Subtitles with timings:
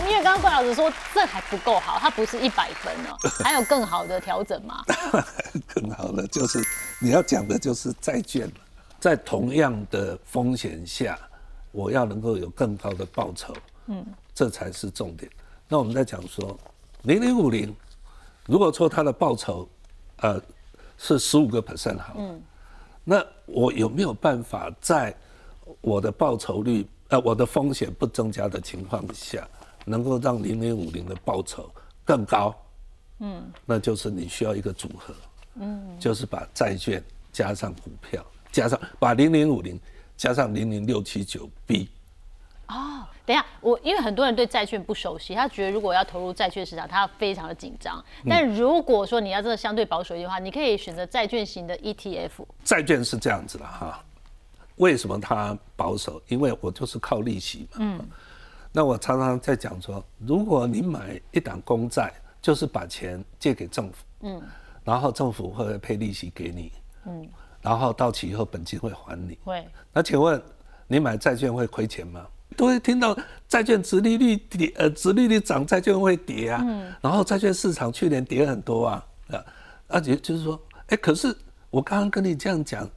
[0.00, 4.82] 因为刚刚怪老师说这还不够好，它不是一百分哦， 还有更好的调整吗？
[5.74, 6.58] 更好的就是
[6.98, 8.50] 你要讲的就是债券，
[8.98, 11.18] 在同样的风险下，
[11.70, 13.54] 我要能够有更高的报酬，
[13.88, 14.02] 嗯，
[14.34, 15.30] 这才是重点。
[15.68, 16.58] 那我们在讲说，
[17.02, 17.74] 零零五零，
[18.46, 19.68] 如果说它的报酬，
[20.16, 20.40] 呃，
[20.96, 22.40] 是十五个 percent 好，嗯，
[23.04, 25.14] 那我有没有办法在
[25.82, 29.46] 我的报酬率，呃，我的风险不增加的情况下？
[29.84, 31.70] 能够让零零五零的报酬
[32.04, 32.54] 更高，
[33.20, 35.14] 嗯，那就是你需要一个组合，
[35.54, 37.02] 嗯，就是把债券
[37.32, 39.78] 加上股票，加上把零零五零
[40.16, 41.88] 加上零零六七九 B。
[42.68, 48.02] 哦，等一下，我因为很多人对债券不熟悉，他觉得如果要投入债券市场，他非常的紧张。
[48.26, 52.30] 但如果说你要真的相对保守一点的话，你可以选择债券型的 ETF。
[52.64, 54.02] 债券是这样子的哈，
[54.76, 56.20] 为什么它保守？
[56.28, 57.76] 因为我就是靠利息嘛。
[57.80, 58.00] 嗯。
[58.76, 64.42] 那我常常在讲说，如果你买一档公债，就是把钱借给政府，嗯，
[64.82, 66.72] 然后政府会配利息给你，
[67.06, 67.24] 嗯，
[67.62, 69.64] 然后到期以后本金会还你，会。
[69.92, 70.42] 那请问
[70.88, 72.26] 你买债券会亏钱吗？
[72.56, 79.44] 都会听到债券殖利率跌，呃，殖利率涨，债券会跌啊，嗯，然后债券市场去年跌很多啊，啊，
[79.86, 81.32] 而且就是说，哎，可是
[81.70, 82.90] 我刚刚跟你这样讲，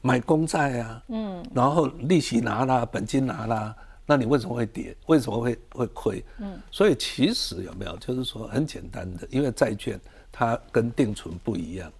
[0.00, 3.76] 买公债啊，嗯，然后利息拿了，本金拿了。
[4.10, 4.96] 那你为什么会跌？
[5.04, 6.24] 为什么会会亏？
[6.38, 10.00] 嗯，所以其实有没有，就是说很简单的，因为债券
[10.32, 11.92] 它跟定存不一样，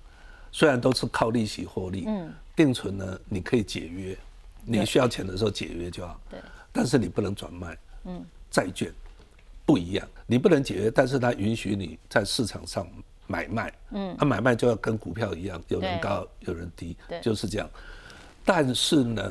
[0.51, 4.17] 虽然都是靠利息获利，嗯，定存呢你可以解约，
[4.65, 6.41] 你需要钱的时候解约就好，对，
[6.73, 8.91] 但是你不能转卖，嗯，债券
[9.67, 12.89] 不一样，你不能解约，但是它允许你在市场上
[13.27, 17.69] 买卖，嗯，它买卖就要跟股票一样，有人高有人低，对，就是这样，
[18.47, 19.31] 但是呢，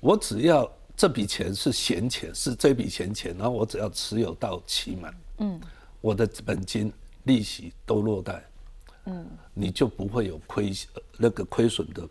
[0.00, 0.70] 我只要。
[1.00, 5.58] 这笔钱是闲钱，是这笔闲钱，然后我只要持有到期满，嗯，
[6.02, 8.44] 我的本金、利息都落袋，
[9.06, 10.70] 嗯，你就不会有亏
[11.16, 12.06] 那个亏损的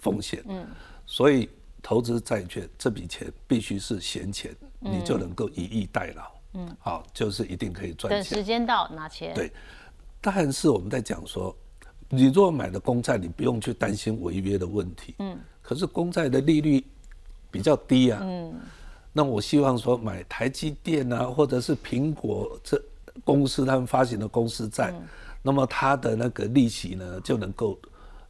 [0.00, 0.66] 风险，嗯，
[1.06, 1.48] 所以
[1.82, 8.34] 投资债券这笔钱必须是闲钱，你就能够以逸待劳，嗯，好，就是一定可以赚钱。
[8.34, 9.32] 等时间到拿钱。
[9.34, 9.50] 对，
[10.20, 11.56] 但是我们在讲说，
[12.10, 16.84] 你如果买的公债，你不用去担心违约的问题，嗯，可是公债的利率。
[17.56, 18.54] 比较低啊，嗯，
[19.12, 22.80] 那我希望说买台积电啊，或者是苹果这
[23.24, 24.94] 公司他们发行的公司债，
[25.42, 27.78] 那么它的那个利息呢就能够，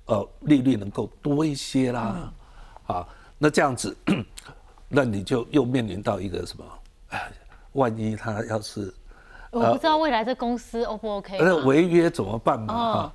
[0.04, 2.32] 呃，利率能够多一些啦，
[2.86, 3.96] 啊，那这样子，
[4.88, 6.64] 那你就又面临到一个什么？
[7.08, 7.32] 哎，
[7.72, 8.94] 万一他要是，
[9.50, 11.36] 我不知道未来这公司 O 不 OK？
[11.40, 12.74] 那违约怎么办嘛？
[12.74, 13.12] 哈，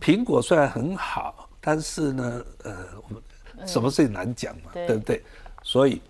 [0.00, 2.74] 苹果虽然很好，但是呢，呃，
[3.08, 3.22] 我们。
[3.64, 5.22] 什么事情难讲嘛，对不对？
[5.62, 6.00] 所以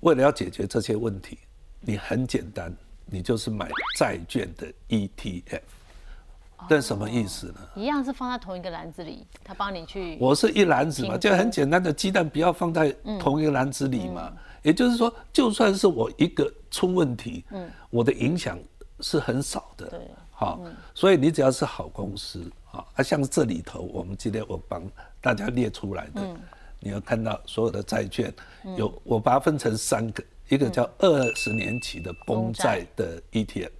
[0.00, 1.38] 为了要解决这些问题，
[1.80, 2.72] 你很简单，
[3.06, 5.60] 你就是买债券的 ETF。
[6.68, 7.60] 这什么意思呢？
[7.74, 10.16] 一样是放在同一个篮子里，他帮你去。
[10.20, 14.32] 我是一篮子嘛，就很简单的鸡蛋不要放在同一个篮子里嘛。
[14.62, 18.56] 也就是说，就算是我一个出问题，嗯，我的影响
[19.00, 19.86] 是很少的。
[19.88, 20.00] 对，
[20.30, 20.60] 好，
[20.94, 24.88] 所以你只要是好公司啊，啊，像这里头，我们今天我帮
[25.20, 26.36] 大家列出来的。
[26.84, 28.34] 你要看到所有的债券，
[28.76, 33.70] 有我把它分成三个，一个叫二十年期的公债的 ETF，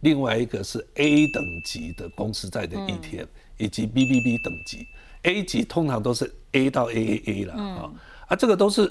[0.00, 3.26] 另外一个是 A 等级的公司债的 ETF，
[3.58, 4.88] 以及 BBB 等级。
[5.24, 7.92] A 级通常都是 A 到 AAA 了啊，
[8.28, 8.90] 啊，这个都是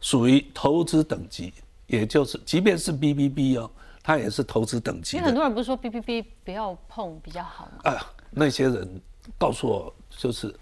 [0.00, 1.52] 属于投资等级，
[1.86, 3.70] 也就是即便是 BBB 哦，
[4.02, 5.16] 它也是投资等级。
[5.16, 7.92] 因为很多人不是说 BBB 不要碰比较好吗？
[7.92, 9.00] 啊，那些人
[9.38, 10.52] 告诉我就是。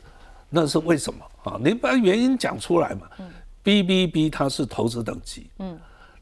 [0.54, 1.58] 那是为什么啊？
[1.60, 3.08] 你把原因讲出来嘛。
[3.18, 3.28] 嗯。
[3.64, 5.50] B B B 它是投资等级。
[5.58, 5.76] 嗯。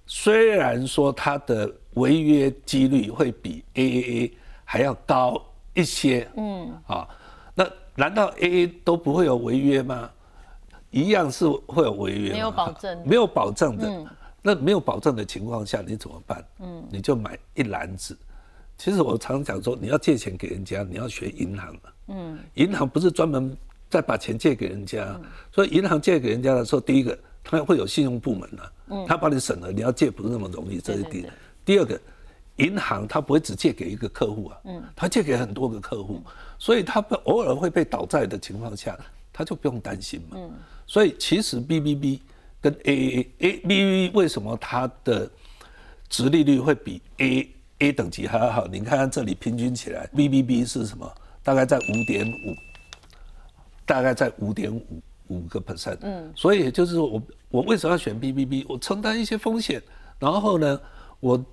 [0.06, 4.32] 虽然说它的违约几率会比 A A A
[4.65, 5.44] 还要高
[5.75, 6.26] 一些。
[6.38, 6.72] 嗯。
[6.87, 7.06] 啊，
[7.54, 10.10] 那难道 A A 都不会有违约吗？
[10.91, 12.32] 一样是会有违约。
[12.32, 13.03] 没有保证。
[13.04, 13.87] 没有保证的。
[13.87, 14.06] 嗯。
[14.41, 16.43] 那没有保证的情况下，你怎么办？
[16.60, 16.82] 嗯。
[16.91, 18.16] 你就买一篮子。
[18.79, 21.81] 其实我常讲说，你要借钱给人家，你要学银行嘛。
[22.08, 22.38] 嗯。
[22.55, 23.55] 银行不是专门。
[23.93, 25.21] 再把钱借给人家，
[25.53, 31.31] 所以银行借给人家的时候，第一个他会有信用部门呐，他帮你审核，你要借不是那么容易，这一点。
[31.62, 32.00] 第二个，
[32.56, 34.56] 银行他不会只借给一个客户啊，
[34.97, 36.23] 他借给很多个客户，
[36.59, 38.99] 所以他偶尔会被倒债的情况下，
[39.31, 40.39] 他就不用担心嘛。
[40.87, 42.23] 所以其实 B B B
[42.62, 45.31] 跟 A A A B B 为什么它的
[46.09, 47.49] 值利率会比 A
[47.81, 48.67] A 等级还要好？
[48.67, 51.12] 你看看这里平均起来，B B B 是什么？
[51.43, 52.71] 大概在五点五。
[53.93, 58.65] 大概在五点五五个 percent，嗯，所以也就是我我为什么要选 B B B？
[58.67, 59.83] 我承担一些风险，
[60.19, 60.81] 然后呢，
[61.21, 61.44] 我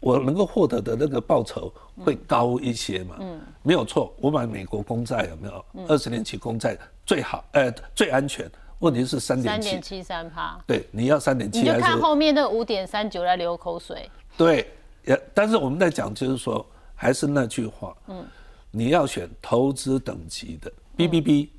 [0.00, 1.72] 我能够获得的那个报酬
[2.04, 3.16] 会高一些嘛？
[3.18, 5.64] 嗯，没有错，我买美国公债有没有？
[5.88, 6.76] 二十年期公债
[7.06, 8.46] 最好，呃，最安全。
[8.80, 10.60] 问题是三点七，三点七三趴。
[10.66, 14.10] 对，你要三点七，你就看后面那五点三九来流口水。
[14.36, 14.70] 对，
[15.06, 18.22] 也但是我们在讲就是说，还是那句话，嗯，
[18.70, 21.52] 你要选投资等级的 B B B，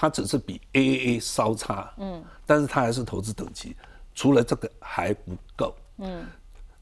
[0.00, 3.74] 它只是比 A A A 稍差，嗯，但是它还是投资等级，
[4.14, 6.24] 除了这个还不够，嗯。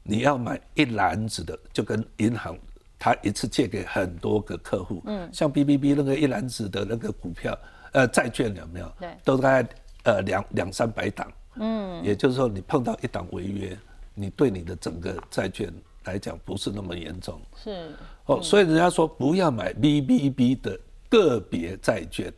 [0.03, 2.55] 你要买一篮子的，就跟银行，
[2.99, 7.57] 它一次借给很多个客户，嗯，像 B B B 那个一篮子的那个股票，
[7.91, 8.93] 呃，债券有没有？
[8.99, 9.69] 对，都大概
[10.03, 13.77] 呃两两三百档，嗯，也就是说你碰到一档违约，
[14.13, 15.73] 你对你的整个债券
[16.05, 17.91] 来讲不是那么严重，是，
[18.27, 20.79] 哦，所以人家说不要买 B B B 的
[21.09, 22.31] 个别债券，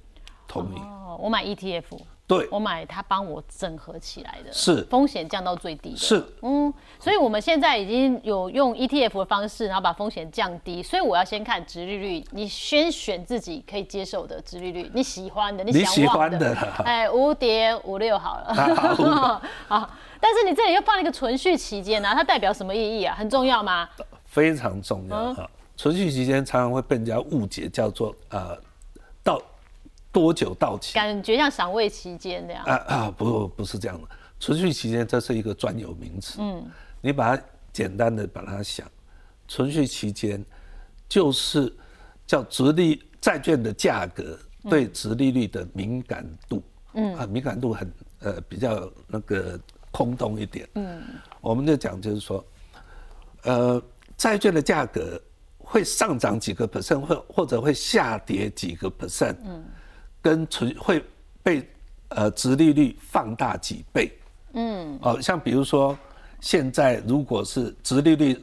[0.50, 0.80] 同意？
[0.80, 1.98] 哦，我买 E T F。
[2.28, 10.84] 对，我买它帮我整合起来的，是风险降到最低的，是嗯，所以我们现在已经有用 ETF 的方式，然后把风险降低。
[10.84, 16.56] 所以我要先看殖利率，你先选自己可以接受的殖利率，你喜欢的，你喜欢的，
[16.86, 18.54] 哎，五点五六好了，
[19.68, 19.90] 好，
[20.22, 23.16] 但是你这里又放了一个存续期间呢，它代表什么意义啊？
[23.18, 23.90] 很重要吗？
[24.26, 28.56] 非常重要哈，存续期间常常会被人家误解，叫做呃
[29.24, 29.42] 到。
[30.12, 30.94] 多久到期？
[30.96, 32.64] 感觉像赏味期间那样。
[32.66, 34.08] 啊啊，不不是这样的，
[34.40, 36.40] 存续期间这是一个专有名词。
[36.40, 36.66] 嗯，
[37.02, 38.90] 你把它简单的把它想，
[39.48, 40.44] 存续期间
[41.08, 41.72] 就是
[42.26, 44.38] 叫直利债券的价格
[44.70, 46.64] 对直利率的敏感度。
[46.94, 49.60] 嗯，啊，敏感度很呃比较那个
[49.92, 50.68] 空洞一点。
[50.74, 51.04] 嗯，
[51.40, 52.44] 我们就讲就是说，
[53.44, 53.82] 呃，
[54.18, 55.22] 债券的价格
[55.60, 59.36] 会上涨几个 percent，或或者会下跌几个 percent。
[59.44, 59.64] 嗯。
[60.22, 61.04] 跟存会
[61.44, 61.68] 被
[62.10, 64.12] 呃，殖利率放大几倍，
[64.54, 65.96] 嗯，哦，像比如说
[66.42, 68.36] 现在如果是殖利率，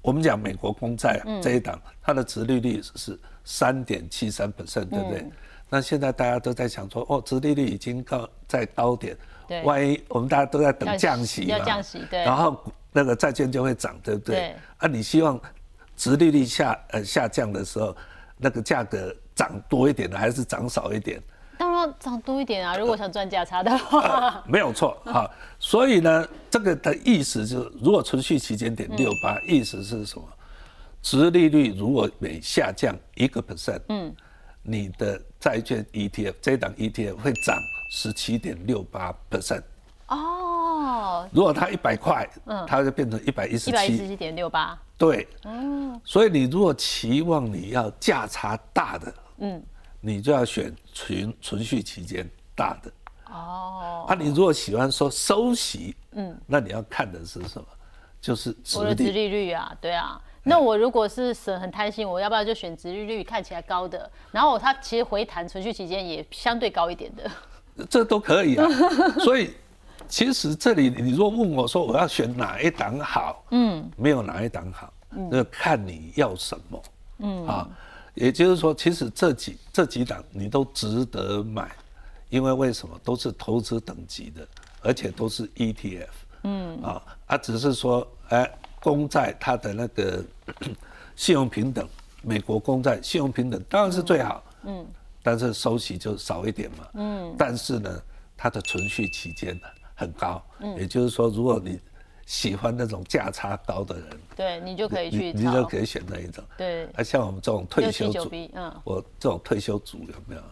[0.00, 5.30] 我们讲美国公债这一档，它的殖利率是三点七三 percent，对不对？
[5.68, 9.14] 那现在大家都在想说，哦，殖利率已经高在高点，
[9.46, 12.58] 对，万一我们大家都在等降息嘛，要降息，对，然后
[12.90, 14.36] 那个债券就会涨，对不对？
[14.36, 15.38] 对，啊，你希望
[15.94, 17.94] 殖利率下呃下降的时候，
[18.38, 21.18] 那个价格涨多一点的，还是涨少一点？
[21.56, 22.76] 当然涨多一点啊！
[22.76, 25.26] 如果想赚价差的话，没有错哈。
[25.58, 30.24] 所以呢，这个的意思就是，如果存续期间点六八，意思是什么？
[31.00, 34.14] 殖利率如果每下降一个 percent，嗯，
[34.62, 37.56] 你的债券 ETF 这档 ETF 会涨
[37.90, 39.62] 十七点六八 percent。
[40.08, 44.78] 哦，如果它一百块，嗯，它就变成一百一十七，一百一十七点六八。
[44.98, 49.10] 对，嗯，所以你如果期望你要价差大的，
[49.40, 49.62] 嗯。
[50.02, 52.90] 你就要选存存续期间大的
[53.26, 54.06] 哦。
[54.08, 57.66] 啊，你如果喜欢说收息，嗯，那你要看的是什么？
[58.18, 60.18] 就是我的殖利率啊，对啊。
[60.42, 64.10] 那我如果是很很贪心，我要不要就选殖利率看起来高的？
[64.32, 67.30] 然后它其实回弹存续期间也相对高一点的，
[67.90, 68.66] 这都可以啊。
[69.20, 69.54] 所以
[70.08, 74.90] 其实这里你如果问我说我要选哪一档好，嗯，没有哪一档好，
[75.30, 76.82] 那看你要什么，
[77.18, 77.68] 嗯啊。
[78.14, 81.70] 也就是说，其实这几这几档你都值得买，
[82.28, 82.98] 因为为什么？
[83.04, 84.46] 都是投资等级的，
[84.82, 86.08] 而且都是 ETF，
[86.42, 86.82] 嗯。
[86.82, 90.24] 啊，啊只是说，哎，公债它的那个
[91.16, 91.88] 信用平等，
[92.22, 94.86] 美国公债信用平等当然是最好，嗯，
[95.22, 98.02] 但是收息就少一点嘛，嗯，但是呢，
[98.36, 99.58] 它的存续期间
[99.94, 101.78] 很高，嗯，也就是说，如果你
[102.30, 104.06] 喜欢那种价差高的人，
[104.36, 106.44] 对你就可以去，你就可以选那一种。
[106.56, 110.42] 对，啊，像我们这种退休族，嗯，我这种退休族有没有？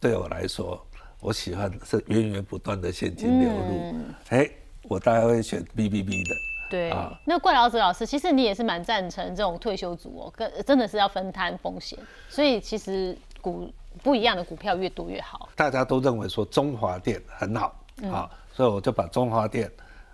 [0.00, 0.84] 对我来说，
[1.20, 3.94] 我喜欢是源源不断的现金流入。
[4.30, 4.50] 哎，
[4.88, 6.34] 我大概会选 B B B 的。
[6.68, 11.96] 对啊，那怪老子老师，其实你也是蛮赞成这种退休族哦，跟真的是要分摊风险，
[12.28, 15.48] 所以其实股不一样的股票越多越好。
[15.54, 19.70] 大家都认为说中华电很好，啊，所以我就把中华电。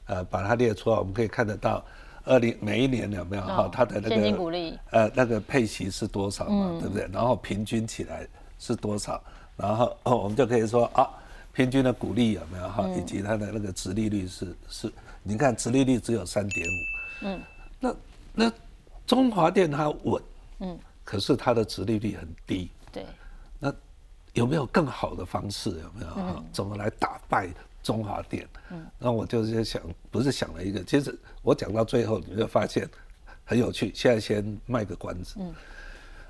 [0.08, 1.84] 呃，把它列出来，我们可以看得到，
[2.24, 3.42] 二零每一年有没有？
[3.42, 7.08] 哈，它的那个呃那个配息是多少嘛，对不对？
[7.12, 8.26] 然后平均起来
[8.58, 9.22] 是多少？
[9.56, 11.08] 然后我们就可以说啊，
[11.52, 12.68] 平均的股利有没有？
[12.68, 17.42] 哈，以及它的那个殖利率是是，你看殖利率只有三点五，嗯，
[17.78, 17.94] 那
[18.32, 18.52] 那
[19.06, 20.22] 中华电它稳，
[20.60, 23.04] 嗯，可是它的殖利率很低，对，
[23.58, 23.70] 那
[24.32, 25.68] 有没有更好的方式？
[25.70, 26.14] 有没有？
[26.14, 26.42] 哈？
[26.52, 27.48] 怎么来打败？
[27.88, 29.80] 中华电，嗯，那我就是想，
[30.10, 32.86] 不是想了一个，其实我讲到最后，你会发现
[33.46, 33.90] 很有趣。
[33.94, 35.54] 现在先卖个关子，嗯，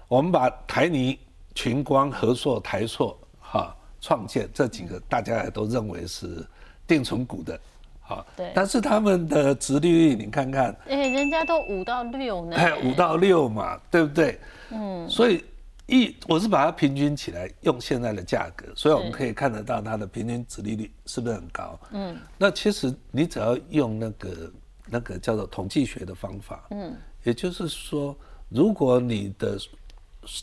[0.06, 1.18] 我们把台泥、
[1.56, 6.46] 群光、和硕、台硕、哈、创建这几个大家也都认为是
[6.86, 7.58] 定存股的，
[8.00, 8.52] 好，对。
[8.54, 14.38] 但是他们的殖利率，你看看，哎、人家都五到六呢，哎，五到六嘛，对不对？
[14.70, 15.44] 嗯，所以
[15.88, 21.80] 一我是把它平均起来，用现在的价格，所以我们可以看得到它的平均值利率是不是很高？
[21.92, 24.52] 嗯，那其实你只要用那个
[24.86, 28.14] 那个叫做统计学的方法，嗯，也就是说，
[28.50, 29.58] 如果你的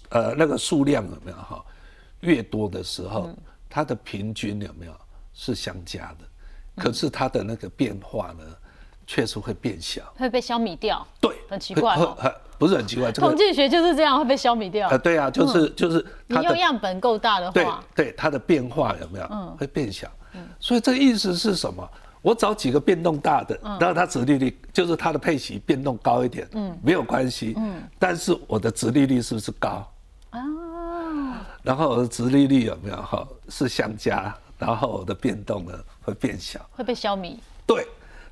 [0.09, 1.63] 呃那个数量有没有哈
[2.21, 3.29] 越多的时候，
[3.69, 4.99] 它的平均有没有
[5.31, 6.25] 是相加的，
[6.75, 8.43] 可是它的那个变化呢，
[9.07, 10.01] 确实会变小。
[10.17, 11.05] 会被消弭掉。
[11.19, 11.97] 对，很奇怪
[12.57, 14.87] 不是很奇怪，这个统计学就是这样，会被消弭掉。
[14.89, 19.27] 呃，对啊，就是就是你用样本够大的对话，对它的变化有没有？
[19.29, 20.07] 嗯会变小。
[20.33, 21.87] 嗯所以这个意思是什么？
[22.21, 29.85] 我找几个变动大的，嗯然后它殖利率就是它的配息变动高一点，嗯，没有关系，嗯，但是我的殖利率是不是高？
[30.31, 30.41] 啊，
[31.61, 37.37] 然后我的殖利率有没有哈是相加，然后我的变动呢会变小，会被消弭。
[37.67, 37.85] 对，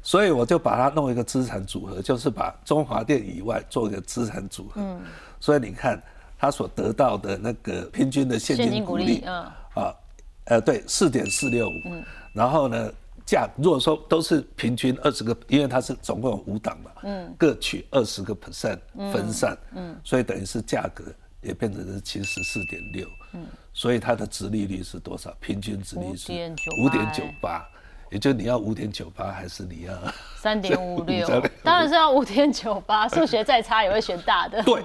[0.05, 4.81] 所以我就把它弄一个资产组合，就是把中华电以外做一个资产组合。
[4.81, 5.01] 嗯，
[5.39, 6.00] 所以你看
[6.38, 9.33] 它所得到的那个平均的现现金股利金股利，嗯
[9.75, 9.95] 啊，
[10.43, 11.72] 呃，对，四点四六五。
[11.86, 12.91] 嗯，然后呢，
[13.25, 18.77] 价如果说都是平均二十个，因为它是总共有五档嘛，嗯，各取二十个 percent
[19.13, 21.05] 分散，嗯，所以等于是价格
[21.41, 25.33] 也变成是七十四点六，嗯，所以它的殖利率是多少？
[25.39, 26.33] 平均殖利率是
[26.81, 27.65] 五点九八。
[28.13, 29.93] 也就你要五点九八，还是你要
[30.38, 31.50] 三点五六3.56？
[31.63, 33.10] 当然是要五点九八。
[33.10, 34.62] 数学再差也会选大的。
[34.63, 34.84] 对，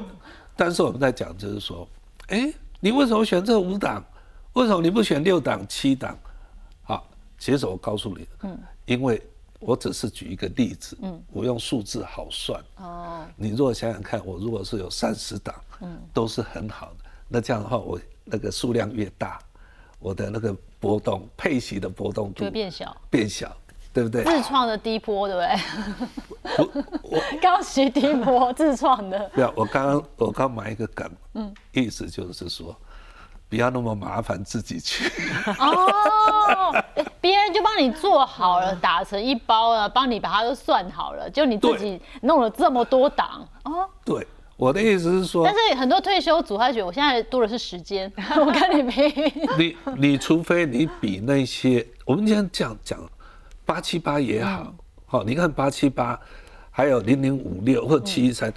[0.56, 1.87] 但是我们在讲就是说，
[2.28, 4.02] 哎，你为什么选这五档？
[4.54, 6.18] 为什么你不选六档、七档？
[6.82, 7.06] 好，
[7.38, 9.23] 其实我告诉你，嗯，因为
[9.61, 12.58] 我只是举一个例子，嗯，我用数字好算。
[12.76, 19.38] 哦，你如果想想看，我如果是有三十档，嗯，都是很好的，那这样的话，我那个数量越大，
[19.99, 22.97] 我的那个波动配息的波动度就会变小。
[23.11, 23.50] 变小，
[23.92, 24.23] 对不对？
[24.25, 25.42] 自创的低波，对不
[27.02, 27.40] 我对？
[27.40, 29.28] 高息低波自创的。
[29.35, 32.76] 不要，我刚刚我刚埋一个梗，嗯，意思就是说，
[33.49, 35.11] 不要那么麻烦自己去。
[35.58, 43.88] 哦，诶别人就帮你做好了，打成一包了，帮你把它都算好了，就你自己弄了这么多档哦。
[44.04, 44.26] 对，
[44.58, 49.32] 我的意思是说但，是很多退休族他觉得我现在多的是时间， 我跟你拼。
[49.56, 52.98] 你你除非你比那些，我们今天这样讲，
[53.64, 54.74] 八七八也好，
[55.06, 56.20] 好、你看八七八，
[56.72, 58.52] 还有零零五六或七一三，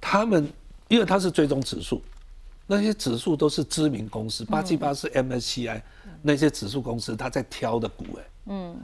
[0.00, 0.52] 他们
[0.88, 2.02] 因为它是追踪指数，
[2.66, 5.80] 那些指数都是知名公司，八七八是 MSCI、
[6.22, 8.76] 那些指数公司他在挑的股，哎，嗯，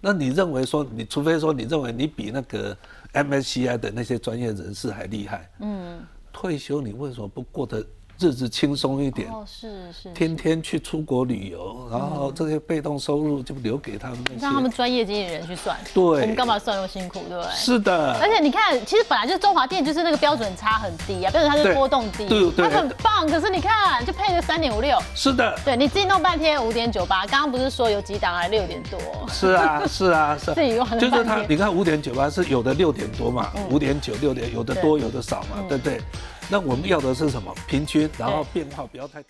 [0.00, 2.76] 那你认为说，你除非说你认为你比那个
[3.12, 7.84] MSCI 的那些专业人士还厉害，嗯，退休你为什么不过得
[8.18, 9.30] 日子轻松一点？
[9.30, 14.40] 哦，是是，天天去出国旅游，然后这些被动收入就留给他们那些。
[14.40, 15.76] 让他们专业经纪人去算。
[15.92, 17.52] 对我们干嘛算那么辛苦，对不对？
[17.54, 23.26] 是的，而且你看，其实本来就是中华电就是那个标准差很低啊，标准它是波动低，对对它很棒。
[23.26, 28.98] 可是你看，就配个三点五六，是的，对你自己弄半天五点九八，刚刚不是说有几档还六点多？
[29.28, 30.54] 是啊，是啊， 是啊。
[30.54, 36.00] 自己玩了就是它，你看五点九八是有的六点多嘛，五点九、六点有的多有的少嘛，对不对？
[36.48, 37.52] 那我们要的是什么？
[37.66, 39.28] 平均，然后变化不要太大。